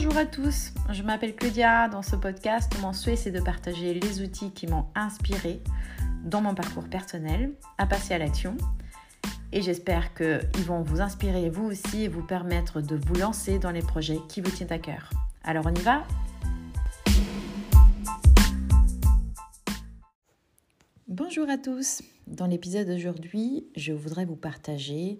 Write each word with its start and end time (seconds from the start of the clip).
Bonjour 0.00 0.16
à 0.16 0.26
tous, 0.26 0.72
je 0.92 1.02
m'appelle 1.02 1.34
Claudia. 1.34 1.88
Dans 1.88 2.02
ce 2.02 2.14
podcast, 2.14 2.72
mon 2.80 2.92
souhait 2.92 3.16
c'est 3.16 3.32
de 3.32 3.40
partager 3.40 3.94
les 3.94 4.22
outils 4.22 4.52
qui 4.52 4.68
m'ont 4.68 4.86
inspiré 4.94 5.60
dans 6.22 6.40
mon 6.40 6.54
parcours 6.54 6.88
personnel 6.88 7.52
à 7.78 7.86
passer 7.86 8.14
à 8.14 8.18
l'action. 8.18 8.56
Et 9.50 9.60
j'espère 9.60 10.14
qu'ils 10.14 10.64
vont 10.64 10.82
vous 10.82 11.00
inspirer 11.00 11.50
vous 11.50 11.64
aussi 11.64 12.04
et 12.04 12.08
vous 12.08 12.22
permettre 12.22 12.80
de 12.80 12.94
vous 12.94 13.14
lancer 13.14 13.58
dans 13.58 13.72
les 13.72 13.82
projets 13.82 14.20
qui 14.28 14.40
vous 14.40 14.52
tiennent 14.52 14.72
à 14.72 14.78
cœur. 14.78 15.10
Alors 15.42 15.66
on 15.66 15.74
y 15.74 15.80
va? 15.80 16.06
Bonjour 21.08 21.50
à 21.50 21.58
tous. 21.58 22.02
Dans 22.28 22.46
l'épisode 22.46 22.86
d'aujourd'hui, 22.86 23.66
je 23.74 23.92
voudrais 23.92 24.26
vous 24.26 24.36
partager 24.36 25.18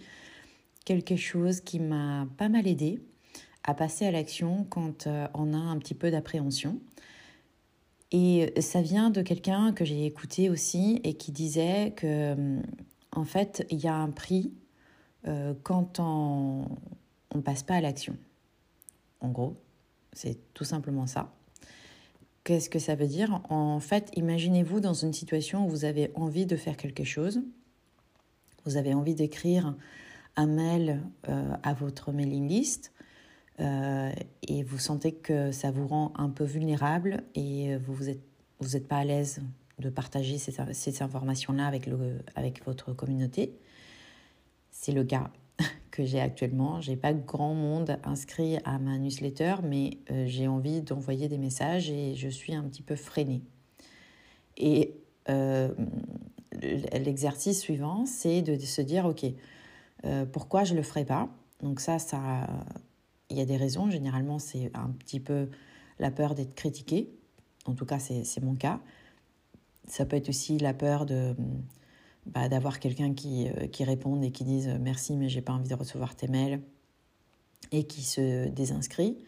quelque 0.85 1.17
chose 1.17 1.63
qui 1.63 1.81
m'a 1.81 2.29
pas 2.37 2.49
mal 2.49 2.69
aidé 2.69 3.01
à 3.65 3.75
passer 3.75 4.07
à 4.07 4.11
l'action 4.11 4.67
quand 4.71 5.07
euh, 5.07 5.27
on 5.35 5.53
a 5.55 5.59
un 5.59 5.79
petit 5.79 5.95
peu 5.95 6.11
d'appréhension. 6.11 6.81
Et 8.11 8.55
ça 8.61 8.81
vient 8.81 9.11
de 9.11 9.21
quelqu'un 9.21 9.73
que 9.73 9.85
j'ai 9.85 10.07
écouté 10.07 10.49
aussi 10.49 10.99
et 11.05 11.15
qui 11.15 11.31
disait 11.31 11.93
que 11.95 12.59
en 13.13 13.25
fait, 13.25 13.67
il 13.71 13.81
y 13.81 13.89
a 13.89 13.95
un 13.95 14.11
prix 14.11 14.53
euh, 15.27 15.55
quand 15.63 15.99
on 16.01 16.69
ne 17.35 17.41
passe 17.41 17.63
pas 17.63 17.75
à 17.75 17.81
l'action. 17.81 18.17
En 19.21 19.29
gros, 19.29 19.57
c'est 20.13 20.39
tout 20.55 20.65
simplement 20.65 21.07
ça. 21.07 21.33
Qu'est-ce 22.45 22.71
que 22.71 22.79
ça 22.79 22.95
veut 22.95 23.07
dire? 23.07 23.41
En 23.51 23.81
fait, 23.81 24.11
imaginez-vous 24.17 24.81
dans 24.81 24.95
une 24.95 25.13
situation 25.13 25.67
où 25.67 25.69
vous 25.69 25.85
avez 25.85 26.11
envie 26.15 26.47
de 26.47 26.57
faire 26.57 26.77
quelque 26.77 27.05
chose. 27.05 27.43
Vous 28.65 28.77
avez 28.77 28.95
envie 28.95 29.15
d'écrire 29.15 29.75
un 30.37 30.47
mail 30.47 31.03
euh, 31.29 31.53
à 31.63 31.75
votre 31.75 32.13
mailing 32.13 32.49
list 32.49 32.93
euh, 33.61 34.13
et 34.47 34.63
vous 34.63 34.79
sentez 34.79 35.13
que 35.13 35.51
ça 35.53 35.71
vous 35.71 35.87
rend 35.87 36.13
un 36.17 36.29
peu 36.29 36.45
vulnérable 36.45 37.23
et 37.35 37.77
vous 37.77 38.05
n'êtes 38.05 38.21
vous 38.61 38.77
êtes 38.77 38.89
pas 38.89 38.99
à 38.99 39.05
l'aise 39.05 39.41
de 39.79 39.89
partager 39.89 40.39
ces, 40.39 40.53
ces 40.73 41.03
informations-là 41.03 41.67
avec, 41.67 41.89
avec 42.35 42.65
votre 42.65 42.93
communauté. 42.93 43.57
C'est 44.71 44.93
le 44.93 45.05
cas 45.05 45.31
que 45.91 46.05
j'ai 46.05 46.21
actuellement. 46.21 46.81
J'ai 46.81 46.97
pas 46.97 47.13
grand 47.13 47.55
monde 47.55 47.99
inscrit 48.05 48.59
à 48.65 48.79
ma 48.79 48.99
newsletter, 48.99 49.57
mais 49.63 49.99
euh, 50.11 50.27
j'ai 50.27 50.49
envie 50.49 50.83
d'envoyer 50.83 51.29
des 51.29 51.39
messages 51.39 51.91
et 51.91 52.15
je 52.17 52.29
suis 52.29 52.55
un 52.55 52.65
petit 52.65 52.83
peu 52.83 52.97
freinée. 52.97 53.43
Et 54.57 54.97
euh, 55.29 55.73
l'exercice 56.61 57.61
suivant, 57.61 58.07
c'est 58.07 58.43
de 58.43 58.59
se 58.59 58.83
dire, 58.83 59.07
OK, 59.07 59.25
pourquoi 60.33 60.65
je 60.65 60.73
ne 60.73 60.79
le 60.79 60.83
ferai 60.83 61.05
pas? 61.05 61.29
Donc 61.63 61.81
ça, 61.81 61.99
ça, 61.99 62.47
il 63.31 63.37
y 63.37 63.41
a 63.41 63.45
des 63.45 63.57
raisons. 63.57 63.91
Généralement, 63.91 64.39
c'est 64.39 64.71
un 64.75 64.91
petit 64.91 65.21
peu 65.21 65.49
la 65.99 66.11
peur 66.11 66.35
d'être 66.35 66.55
critiqué. 66.55 67.11
En 67.67 67.75
tout 67.75 67.87
cas, 67.87 67.99
c'est 67.99 68.43
mon 68.43 68.55
cas. 68.55 68.81
Ça 69.87 70.05
peut 70.05 70.17
être 70.17 70.29
aussi 70.29 70.59
la 70.59 70.75
peur 70.75 71.07
de 71.07 71.35
bah, 72.27 72.49
d'avoir 72.49 72.79
quelqu'un 72.79 73.15
qui, 73.15 73.49
euh, 73.49 73.69
qui 73.69 73.85
réponde 73.85 74.23
et 74.23 74.31
qui 74.31 74.45
dise 74.45 74.69
merci, 74.81 75.17
mais 75.17 75.29
j'ai 75.31 75.41
pas 75.41 75.55
envie 75.55 75.69
de 75.69 75.75
recevoir 75.75 76.15
tes 76.15 76.29
mails 76.29 76.61
et 77.73 77.85
qui 77.85 78.03
se 78.03 78.49
désinscrit. 78.49 79.19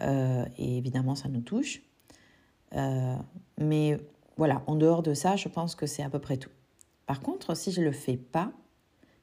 Euh, 0.00 0.44
et 0.58 0.76
évidemment, 0.76 1.14
ça 1.14 1.28
nous 1.28 1.42
touche. 1.42 1.82
Euh, 2.74 3.16
mais 3.58 3.98
voilà, 4.36 4.64
en 4.66 4.74
dehors 4.74 5.02
de 5.02 5.14
ça, 5.14 5.36
je 5.36 5.48
pense 5.48 5.76
que 5.76 5.86
c'est 5.86 6.02
à 6.02 6.10
peu 6.10 6.18
près 6.18 6.36
tout. 6.36 6.50
Par 7.06 7.20
contre, 7.20 7.56
si 7.56 7.70
je 7.70 7.80
ne 7.80 7.86
le 7.86 7.92
fais 7.92 8.16
pas, 8.16 8.52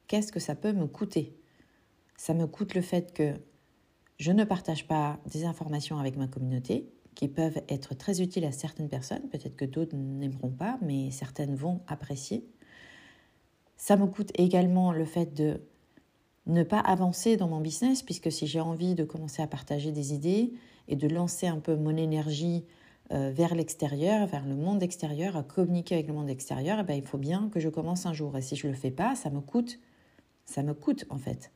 qu'est-ce 0.07 0.31
que 0.31 0.39
ça 0.39 0.55
peut 0.55 0.71
me 0.71 0.87
coûter? 0.87 1.35
Ça 2.15 2.33
me 2.33 2.47
coûte 2.47 2.75
le 2.75 2.81
fait 2.81 3.13
que 3.13 3.33
je 4.21 4.31
ne 4.31 4.43
partage 4.43 4.85
pas 4.85 5.19
des 5.25 5.45
informations 5.45 5.97
avec 5.97 6.15
ma 6.15 6.27
communauté 6.27 6.87
qui 7.15 7.27
peuvent 7.27 7.59
être 7.67 7.95
très 7.95 8.21
utiles 8.21 8.45
à 8.45 8.51
certaines 8.51 8.87
personnes. 8.87 9.27
Peut-être 9.29 9.55
que 9.55 9.65
d'autres 9.65 9.95
n'aimeront 9.95 10.51
pas, 10.51 10.77
mais 10.83 11.09
certaines 11.09 11.55
vont 11.55 11.81
apprécier. 11.87 12.45
Ça 13.77 13.97
me 13.97 14.05
coûte 14.05 14.31
également 14.35 14.91
le 14.91 15.05
fait 15.05 15.33
de 15.33 15.61
ne 16.45 16.61
pas 16.61 16.77
avancer 16.77 17.35
dans 17.35 17.47
mon 17.47 17.61
business, 17.61 18.03
puisque 18.03 18.31
si 18.31 18.45
j'ai 18.45 18.61
envie 18.61 18.93
de 18.93 19.03
commencer 19.05 19.41
à 19.41 19.47
partager 19.47 19.91
des 19.91 20.13
idées 20.13 20.53
et 20.87 20.95
de 20.95 21.07
lancer 21.07 21.47
un 21.47 21.59
peu 21.59 21.75
mon 21.75 21.97
énergie 21.97 22.63
euh, 23.11 23.31
vers 23.31 23.55
l'extérieur, 23.55 24.27
vers 24.27 24.45
le 24.45 24.55
monde 24.55 24.83
extérieur, 24.83 25.35
à 25.35 25.41
communiquer 25.41 25.95
avec 25.95 26.05
le 26.05 26.13
monde 26.13 26.29
extérieur, 26.29 26.77
eh 26.79 26.83
bien, 26.83 26.95
il 26.95 27.07
faut 27.07 27.17
bien 27.17 27.49
que 27.51 27.59
je 27.59 27.69
commence 27.69 28.05
un 28.05 28.13
jour. 28.13 28.37
Et 28.37 28.43
si 28.43 28.55
je 28.55 28.67
ne 28.67 28.71
le 28.71 28.77
fais 28.77 28.91
pas, 28.91 29.15
ça 29.15 29.31
me 29.31 29.41
coûte. 29.41 29.79
Ça 30.45 30.61
me 30.61 30.75
coûte 30.75 31.05
en 31.09 31.17
fait. 31.17 31.51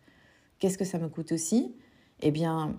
Qu'est-ce 0.57 0.79
que 0.79 0.85
ça 0.85 0.97
me 0.97 1.09
coûte 1.09 1.31
aussi? 1.31 1.75
Eh 2.21 2.31
bien, 2.31 2.75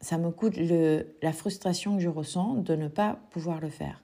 ça 0.00 0.18
me 0.18 0.30
coûte 0.30 0.56
le, 0.56 1.16
la 1.22 1.32
frustration 1.32 1.96
que 1.96 2.02
je 2.02 2.08
ressens 2.08 2.54
de 2.56 2.74
ne 2.74 2.88
pas 2.88 3.18
pouvoir 3.30 3.60
le 3.60 3.68
faire. 3.68 4.02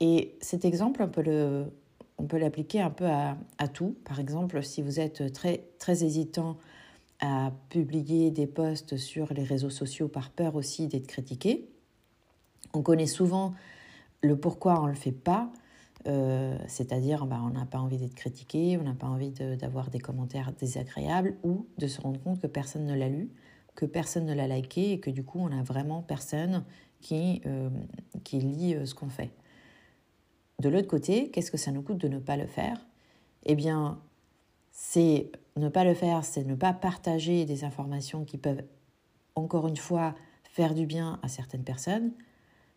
Et 0.00 0.36
cet 0.40 0.64
exemple, 0.64 1.02
on 1.02 2.26
peut 2.26 2.38
l'appliquer 2.38 2.80
un 2.80 2.90
peu 2.90 3.06
à, 3.06 3.36
à, 3.58 3.68
tout. 3.68 3.96
Par 4.04 4.20
exemple, 4.20 4.62
si 4.62 4.82
vous 4.82 5.00
êtes 5.00 5.32
très, 5.32 5.64
très 5.78 6.04
hésitant 6.04 6.58
à 7.20 7.52
publier 7.70 8.30
des 8.30 8.46
posts 8.46 8.96
sur 8.96 9.32
les 9.32 9.44
réseaux 9.44 9.70
sociaux 9.70 10.08
par 10.08 10.30
peur 10.30 10.54
aussi 10.54 10.86
d'être 10.86 11.06
critiqué, 11.06 11.68
on 12.74 12.82
connaît 12.82 13.06
souvent 13.06 13.54
le 14.20 14.36
pourquoi 14.36 14.80
on 14.80 14.84
ne 14.84 14.90
le 14.90 14.96
fait 14.96 15.12
pas. 15.12 15.50
Euh, 16.06 16.56
c'est-à-dire 16.68 17.26
bah, 17.26 17.40
on 17.44 17.50
n'a 17.50 17.66
pas 17.66 17.78
envie 17.78 17.98
d'être 17.98 18.14
critiqué, 18.14 18.78
on 18.78 18.84
n'a 18.84 18.94
pas 18.94 19.08
envie 19.08 19.30
d'avoir 19.30 19.90
des 19.90 19.98
commentaires 19.98 20.52
désagréables 20.52 21.36
ou 21.42 21.66
de 21.78 21.88
se 21.88 22.00
rendre 22.00 22.20
compte 22.22 22.40
que 22.40 22.46
personne 22.46 22.86
ne 22.86 22.94
l'a 22.94 23.08
lu, 23.08 23.30
que 23.74 23.86
personne 23.86 24.24
ne 24.24 24.34
l'a 24.34 24.46
liké 24.46 24.92
et 24.92 25.00
que 25.00 25.10
du 25.10 25.24
coup 25.24 25.40
on 25.40 25.48
n'a 25.48 25.62
vraiment 25.62 26.02
personne 26.02 26.64
qui, 27.00 27.42
euh, 27.46 27.70
qui 28.22 28.38
lit 28.38 28.74
euh, 28.74 28.86
ce 28.86 28.94
qu'on 28.94 29.08
fait. 29.08 29.30
De 30.60 30.68
l'autre 30.68 30.88
côté, 30.88 31.30
qu'est-ce 31.30 31.50
que 31.50 31.58
ça 31.58 31.72
nous 31.72 31.82
coûte 31.82 31.98
de 31.98 32.08
ne 32.08 32.18
pas 32.18 32.36
le 32.36 32.46
faire? 32.46 32.86
Eh 33.44 33.54
bien, 33.54 34.00
c'est 34.70 35.30
ne 35.56 35.68
pas 35.68 35.84
le 35.84 35.94
faire, 35.94 36.24
c'est 36.24 36.44
ne 36.44 36.54
pas 36.54 36.72
partager 36.72 37.44
des 37.44 37.64
informations 37.64 38.24
qui 38.24 38.38
peuvent, 38.38 38.62
encore 39.34 39.66
une 39.68 39.76
fois, 39.76 40.14
faire 40.44 40.74
du 40.74 40.86
bien 40.86 41.18
à 41.22 41.28
certaines 41.28 41.64
personnes. 41.64 42.12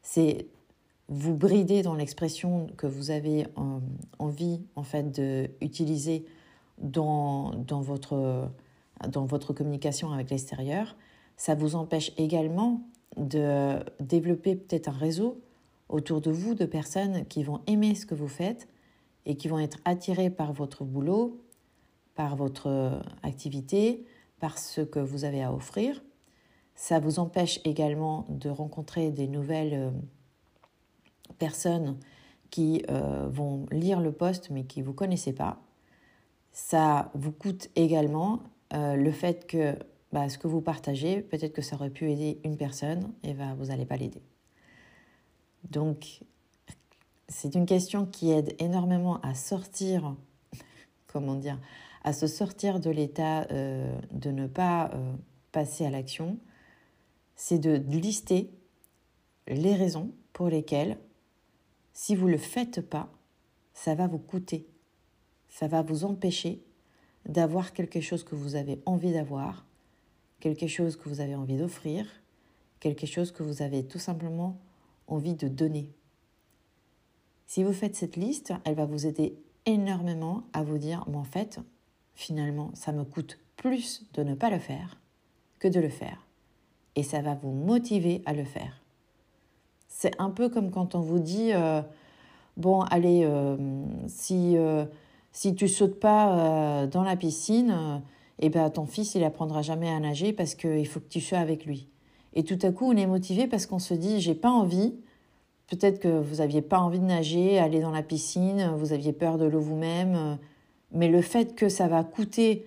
C'est 0.01 0.47
vous 1.09 1.35
brider 1.35 1.81
dans 1.81 1.95
l'expression 1.95 2.67
que 2.77 2.87
vous 2.87 3.11
avez 3.11 3.47
envie 4.19 4.61
en 4.75 4.83
fait 4.83 5.11
d'utiliser 5.11 6.25
dans, 6.77 7.55
dans, 7.55 7.81
votre, 7.81 8.49
dans 9.09 9.25
votre 9.25 9.51
communication 9.53 10.11
avec 10.11 10.29
l'extérieur. 10.29 10.95
Ça 11.35 11.55
vous 11.55 11.75
empêche 11.75 12.11
également 12.17 12.81
de 13.17 13.79
développer 13.99 14.55
peut-être 14.55 14.89
un 14.89 14.97
réseau 14.97 15.41
autour 15.89 16.21
de 16.21 16.29
vous 16.29 16.53
de 16.53 16.65
personnes 16.65 17.25
qui 17.25 17.43
vont 17.43 17.61
aimer 17.65 17.95
ce 17.95 18.05
que 18.05 18.13
vous 18.13 18.27
faites 18.27 18.67
et 19.25 19.35
qui 19.35 19.47
vont 19.47 19.59
être 19.59 19.79
attirées 19.85 20.29
par 20.29 20.53
votre 20.53 20.83
boulot, 20.83 21.41
par 22.13 22.35
votre 22.35 23.01
activité, 23.23 24.05
par 24.39 24.59
ce 24.59 24.81
que 24.81 24.99
vous 24.99 25.25
avez 25.25 25.43
à 25.43 25.51
offrir. 25.51 26.03
Ça 26.75 26.99
vous 26.99 27.19
empêche 27.19 27.59
également 27.65 28.25
de 28.29 28.49
rencontrer 28.49 29.09
des 29.11 29.27
nouvelles 29.27 29.91
personnes 31.37 31.97
qui 32.49 32.83
euh, 32.89 33.27
vont 33.29 33.65
lire 33.71 33.99
le 33.99 34.11
poste 34.11 34.49
mais 34.49 34.63
qui 34.63 34.81
ne 34.81 34.85
vous 34.85 34.93
connaissez 34.93 35.33
pas. 35.33 35.61
Ça 36.51 37.11
vous 37.13 37.31
coûte 37.31 37.69
également 37.75 38.39
euh, 38.73 38.95
le 38.95 39.11
fait 39.11 39.47
que 39.47 39.77
bah, 40.11 40.29
ce 40.29 40.37
que 40.37 40.47
vous 40.47 40.61
partagez, 40.61 41.21
peut-être 41.21 41.53
que 41.53 41.61
ça 41.61 41.75
aurait 41.75 41.91
pu 41.91 42.11
aider 42.11 42.39
une 42.43 42.57
personne 42.57 43.13
et 43.23 43.33
bah, 43.33 43.53
vous 43.57 43.65
n'allez 43.65 43.85
pas 43.85 43.97
l'aider. 43.97 44.23
Donc, 45.69 46.21
c'est 47.27 47.53
une 47.53 47.65
question 47.65 48.05
qui 48.05 48.31
aide 48.31 48.55
énormément 48.59 49.21
à 49.21 49.35
sortir, 49.35 50.15
comment 51.07 51.35
dire, 51.35 51.59
à 52.03 52.13
se 52.13 52.25
sortir 52.25 52.79
de 52.79 52.89
l'état 52.89 53.45
euh, 53.51 53.93
de 54.11 54.31
ne 54.31 54.47
pas 54.47 54.91
passer 55.51 55.85
à 55.85 55.91
l'action. 55.91 56.39
C'est 57.35 57.59
de 57.59 57.75
lister 57.75 58.49
les 59.47 59.75
raisons 59.75 60.11
pour 60.33 60.47
lesquelles 60.47 60.97
si 61.93 62.15
vous 62.15 62.27
ne 62.27 62.33
le 62.33 62.37
faites 62.37 62.81
pas, 62.81 63.11
ça 63.73 63.95
va 63.95 64.07
vous 64.07 64.19
coûter. 64.19 64.67
Ça 65.47 65.67
va 65.67 65.81
vous 65.81 66.05
empêcher 66.05 66.63
d'avoir 67.25 67.73
quelque 67.73 68.01
chose 68.01 68.23
que 68.23 68.35
vous 68.35 68.55
avez 68.55 68.81
envie 68.85 69.13
d'avoir, 69.13 69.65
quelque 70.39 70.67
chose 70.67 70.95
que 70.95 71.09
vous 71.09 71.21
avez 71.21 71.35
envie 71.35 71.57
d'offrir, 71.57 72.05
quelque 72.79 73.05
chose 73.05 73.31
que 73.31 73.43
vous 73.43 73.61
avez 73.61 73.85
tout 73.85 73.99
simplement 73.99 74.57
envie 75.07 75.35
de 75.35 75.47
donner. 75.47 75.91
Si 77.45 77.63
vous 77.63 77.73
faites 77.73 77.95
cette 77.95 78.15
liste, 78.15 78.53
elle 78.63 78.75
va 78.75 78.85
vous 78.85 79.07
aider 79.07 79.35
énormément 79.65 80.43
à 80.53 80.63
vous 80.63 80.77
dire, 80.77 81.03
mais 81.09 81.17
en 81.17 81.23
fait, 81.23 81.59
finalement, 82.13 82.71
ça 82.73 82.91
me 82.91 83.03
coûte 83.03 83.39
plus 83.55 84.05
de 84.13 84.23
ne 84.23 84.35
pas 84.35 84.49
le 84.49 84.59
faire 84.59 84.99
que 85.57 85.67
de 85.67 85.79
le 85.79 85.89
faire. 85.89 86.25
Et 86.95 87.03
ça 87.03 87.21
va 87.21 87.35
vous 87.35 87.51
motiver 87.51 88.21
à 88.25 88.33
le 88.33 88.45
faire. 88.45 88.81
C'est 90.01 90.13
un 90.17 90.29
peu 90.29 90.47
comme 90.47 90.71
quand 90.71 90.95
on 90.95 91.01
vous 91.01 91.19
dit 91.19 91.51
euh, 91.51 91.81
bon, 92.55 92.83
allez, 92.83 93.23
euh, 93.25 93.57
si, 94.07 94.55
euh, 94.55 94.85
si 95.33 95.55
tu 95.55 95.67
sautes 95.67 95.99
pas 95.99 96.87
dans 96.87 97.03
la 97.03 97.17
piscine, 97.17 98.01
eh 98.39 98.47
ben, 98.47 98.69
ton 98.69 98.85
fils, 98.85 99.15
il 99.15 99.25
apprendra 99.25 99.61
jamais 99.61 99.89
à 99.89 99.99
nager 99.99 100.31
parce 100.31 100.55
qu'il 100.55 100.87
faut 100.87 101.01
que 101.01 101.09
tu 101.09 101.19
sois 101.19 101.39
avec 101.39 101.65
lui. 101.65 101.89
Et 102.33 102.45
tout 102.45 102.57
à 102.61 102.71
coup, 102.71 102.85
on 102.89 102.95
est 102.95 103.07
motivé 103.07 103.45
parce 103.45 103.65
qu'on 103.65 103.77
se 103.77 103.93
dit 103.93 104.21
j'ai 104.21 104.35
pas 104.35 104.49
envie. 104.49 104.93
Peut-être 105.67 105.99
que 105.99 106.07
vous 106.07 106.37
n'aviez 106.37 106.61
pas 106.61 106.79
envie 106.79 106.99
de 106.99 107.05
nager, 107.05 107.59
aller 107.59 107.81
dans 107.81 107.91
la 107.91 108.01
piscine, 108.01 108.71
vous 108.77 108.93
aviez 108.93 109.11
peur 109.11 109.37
de 109.37 109.47
l'eau 109.47 109.59
vous-même. 109.59 110.37
Mais 110.93 111.09
le 111.09 111.21
fait 111.21 111.55
que 111.55 111.67
ça 111.67 111.89
va 111.89 112.05
coûter 112.05 112.65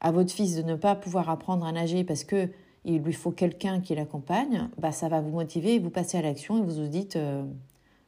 à 0.00 0.10
votre 0.10 0.32
fils 0.32 0.56
de 0.56 0.62
ne 0.62 0.74
pas 0.74 0.96
pouvoir 0.96 1.30
apprendre 1.30 1.64
à 1.66 1.70
nager 1.70 2.02
parce 2.02 2.24
que 2.24 2.48
il 2.84 3.02
lui 3.02 3.12
faut 3.12 3.30
quelqu'un 3.30 3.80
qui 3.80 3.94
l'accompagne, 3.94 4.68
bah 4.78 4.92
ça 4.92 5.08
va 5.08 5.20
vous 5.20 5.30
motiver, 5.30 5.78
vous 5.78 5.90
passez 5.90 6.18
à 6.18 6.22
l'action 6.22 6.58
et 6.58 6.62
vous 6.62 6.82
vous 6.82 6.88
dites 6.88 7.16
euh, 7.16 7.44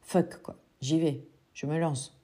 fuck 0.02 0.42
quoi, 0.42 0.56
j'y 0.80 1.00
vais, 1.00 1.26
je 1.54 1.66
me 1.66 1.78
lance. 1.78 2.16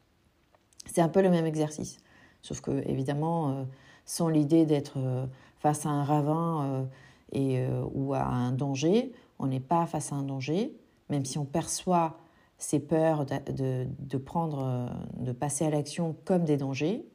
C'est 0.87 1.01
un 1.01 1.09
peu 1.09 1.23
le 1.23 1.31
même 1.31 1.47
exercice, 1.47 1.99
sauf 2.43 2.61
que 2.61 2.87
évidemment 2.89 3.51
euh, 3.51 3.65
sans 4.05 4.29
l'idée 4.29 4.67
d'être 4.67 4.99
euh, 4.99 5.27
face 5.59 5.87
à 5.87 5.91
un 5.91 6.05
ravin 6.05 6.89
et, 7.31 7.65
ou 7.95 8.15
à 8.15 8.25
un 8.25 8.51
danger, 8.51 9.13
on 9.39 9.47
n'est 9.47 9.61
pas 9.61 9.87
face 9.87 10.13
à 10.13 10.17
un 10.17 10.25
danger, 10.25 10.77
même 11.09 11.25
si 11.25 11.39
on 11.39 11.45
perçoit 11.45 12.19
ces 12.59 12.81
peurs 12.81 13.25
de, 13.25 13.87
de 13.97 14.19
prendre, 14.19 14.91
de 15.19 15.31
passer 15.31 15.65
à 15.65 15.71
l'action 15.71 16.17
comme 16.25 16.45
des 16.45 16.57
dangers, 16.57 17.07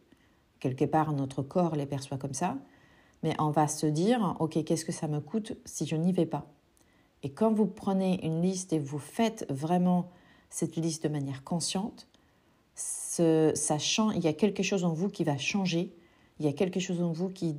quelque 0.61 0.85
part 0.85 1.11
notre 1.11 1.43
corps 1.43 1.75
les 1.75 1.85
perçoit 1.85 2.17
comme 2.17 2.33
ça, 2.33 2.57
mais 3.23 3.35
on 3.39 3.49
va 3.49 3.67
se 3.67 3.85
dire, 3.85 4.35
ok, 4.39 4.63
qu'est-ce 4.63 4.85
que 4.85 4.91
ça 4.91 5.07
me 5.07 5.19
coûte 5.19 5.53
si 5.65 5.85
je 5.85 5.95
n'y 5.95 6.11
vais 6.11 6.25
pas? 6.25 6.47
Et 7.23 7.31
quand 7.31 7.51
vous 7.51 7.65
prenez 7.65 8.23
une 8.25 8.41
liste 8.41 8.73
et 8.73 8.79
vous 8.79 8.99
faites 8.99 9.45
vraiment 9.49 10.11
cette 10.49 10.75
liste 10.75 11.03
de 11.03 11.09
manière 11.09 11.43
consciente, 11.43 12.07
ça 12.75 13.77
il 14.15 14.23
y 14.23 14.27
a 14.27 14.33
quelque 14.33 14.61
chose 14.61 14.83
en 14.83 14.93
vous 14.93 15.09
qui 15.09 15.23
va 15.23 15.37
changer, 15.37 15.95
il 16.39 16.45
y 16.45 16.49
a 16.49 16.53
quelque 16.53 16.79
chose 16.79 17.01
en 17.01 17.11
vous 17.11 17.29
qui, 17.29 17.55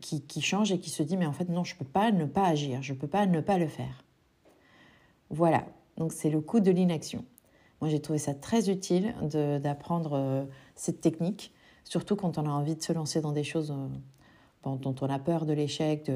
qui, 0.00 0.22
qui, 0.22 0.40
change 0.40 0.72
et 0.72 0.78
qui 0.78 0.88
se 0.88 1.02
dit, 1.02 1.18
mais 1.18 1.26
en 1.26 1.32
fait, 1.32 1.50
non, 1.50 1.64
je 1.64 1.74
ne 1.74 1.78
peux 1.78 1.84
pas 1.84 2.10
ne 2.10 2.24
pas 2.24 2.46
agir, 2.46 2.82
je 2.82 2.94
ne 2.94 2.98
peux 2.98 3.06
pas 3.06 3.26
ne 3.26 3.40
pas 3.42 3.58
le 3.58 3.68
faire. 3.68 4.04
Voilà, 5.28 5.66
donc 5.98 6.12
c'est 6.12 6.30
le 6.30 6.40
coût 6.40 6.60
de 6.60 6.70
l'inaction. 6.70 7.26
Moi, 7.82 7.90
j'ai 7.90 8.00
trouvé 8.00 8.18
ça 8.18 8.32
très 8.32 8.70
utile 8.70 9.14
d'apprendre 9.60 10.14
euh, 10.14 10.44
cette 10.74 11.02
technique 11.02 11.52
surtout 11.86 12.16
quand 12.16 12.36
on 12.36 12.46
a 12.46 12.50
envie 12.50 12.76
de 12.76 12.82
se 12.82 12.92
lancer 12.92 13.20
dans 13.20 13.32
des 13.32 13.44
choses 13.44 13.70
euh, 13.70 13.88
dont 14.66 14.94
on 15.00 15.08
a 15.08 15.18
peur 15.18 15.46
de 15.46 15.52
l'échec, 15.52 16.10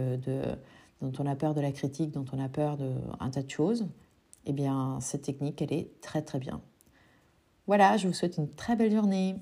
dont 1.01 1.13
on 1.19 1.27
a 1.27 1.37
peur 1.37 1.55
de 1.55 1.61
la 1.61 1.73
critique, 1.73 2.11
dont 2.11 2.25
on 2.33 2.43
a 2.43 2.49
peur 2.49 2.77
d'un 2.77 3.31
tas 3.31 3.43
de 3.43 3.51
choses, 3.51 3.87
eh 4.47 4.53
bien, 4.53 4.99
cette 5.01 5.23
technique, 5.23 5.63
elle 5.63 5.73
est 5.73 6.01
très 6.01 6.23
très 6.23 6.39
bien. 6.39 6.61
Voilà, 7.67 7.97
je 7.97 8.09
vous 8.09 8.15
souhaite 8.15 8.37
une 8.37 8.49
très 8.49 8.75
belle 8.75 8.93
journée. 8.93 9.37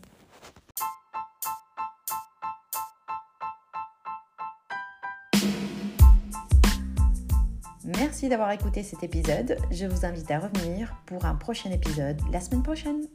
Merci 7.84 8.28
d'avoir 8.28 8.50
écouté 8.50 8.82
cet 8.82 9.02
épisode. 9.02 9.56
Je 9.70 9.86
vous 9.86 10.04
invite 10.04 10.30
à 10.30 10.40
revenir 10.40 10.94
pour 11.06 11.24
un 11.24 11.34
prochain 11.34 11.70
épisode 11.70 12.20
la 12.30 12.40
semaine 12.40 12.62
prochaine. 12.62 13.06